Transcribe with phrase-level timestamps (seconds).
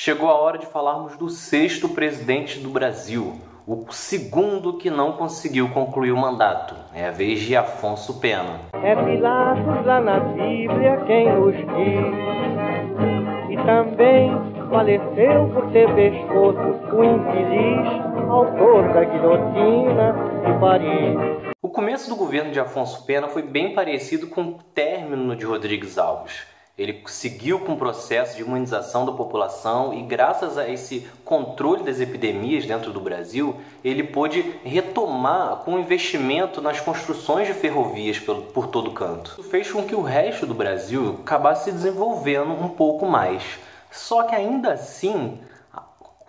[0.00, 3.34] Chegou a hora de falarmos do sexto presidente do Brasil,
[3.66, 6.76] o segundo que não conseguiu concluir o mandato.
[6.94, 8.60] É a vez de Afonso Pena.
[8.74, 12.14] É Pilatos lá na Bíblia quem nos diz.
[13.50, 14.30] E também
[14.70, 16.60] faleceu por ter pescoço
[16.94, 20.14] o infeliz autor da guilhotina
[20.46, 21.52] de Paris.
[21.60, 25.98] O começo do governo de Afonso Pena foi bem parecido com o término de Rodrigues
[25.98, 26.56] Alves.
[26.78, 31.98] Ele seguiu com o processo de imunização da população e, graças a esse controle das
[31.98, 38.92] epidemias dentro do Brasil, ele pôde retomar com investimento nas construções de ferrovias por todo
[38.92, 39.34] canto.
[39.38, 43.42] Isso fez com que o resto do Brasil acabasse se desenvolvendo um pouco mais.
[43.90, 45.40] Só que ainda assim,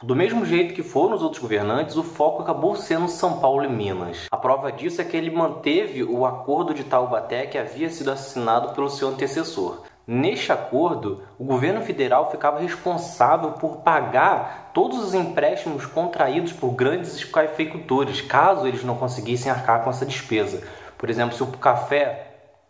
[0.02, 3.70] do mesmo jeito que foram os outros governantes, o foco acabou sendo São Paulo e
[3.70, 4.26] Minas.
[4.32, 8.74] A prova disso é que ele manteve o acordo de Taubaté que havia sido assinado
[8.74, 9.84] pelo seu antecessor.
[10.12, 17.24] Neste acordo, o governo federal ficava responsável por pagar todos os empréstimos contraídos por grandes
[17.24, 20.64] cafeicultores, caso eles não conseguissem arcar com essa despesa.
[20.98, 22.26] Por exemplo, se o café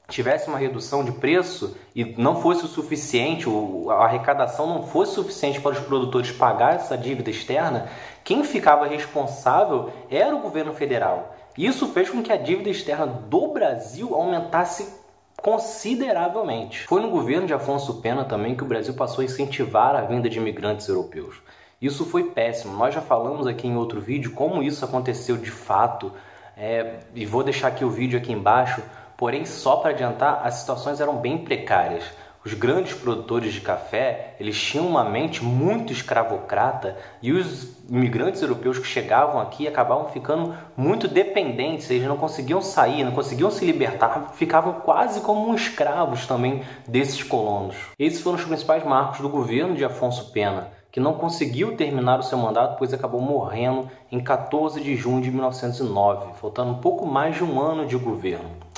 [0.10, 3.46] tivesse uma redução de preço e não fosse o suficiente,
[3.90, 7.88] a arrecadação não fosse suficiente para os produtores pagar essa dívida externa,
[8.22, 11.34] quem ficava responsável era o governo federal.
[11.58, 15.00] Isso fez com que a dívida externa do Brasil aumentasse
[15.42, 16.86] consideravelmente.
[16.88, 20.30] Foi no governo de Afonso Pena também que o Brasil passou a incentivar a vinda
[20.30, 21.42] de imigrantes europeus.
[21.82, 22.76] Isso foi péssimo.
[22.76, 26.12] Nós já falamos aqui em outro vídeo como isso aconteceu de fato.
[26.58, 28.82] É, e vou deixar aqui o vídeo aqui embaixo.
[29.16, 32.04] Porém, só para adiantar, as situações eram bem precárias.
[32.46, 38.80] Os grandes produtores de café, eles tinham uma mente muito escravocrata e os imigrantes europeus
[38.80, 44.32] que chegavam aqui acabavam ficando muito dependentes, eles não conseguiam sair, não conseguiam se libertar,
[44.36, 47.76] ficavam quase como escravos também desses colonos.
[48.00, 52.24] Esses foram os principais marcos do governo de Afonso Pena, que não conseguiu terminar o
[52.24, 57.36] seu mandato, pois acabou morrendo em 14 de junho de 1909, faltando um pouco mais
[57.36, 58.69] de um ano de governo.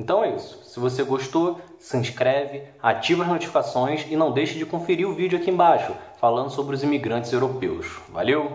[0.00, 0.64] Então é isso.
[0.64, 5.38] Se você gostou, se inscreve, ativa as notificações e não deixe de conferir o vídeo
[5.38, 8.00] aqui embaixo falando sobre os imigrantes europeus.
[8.08, 8.50] Valeu!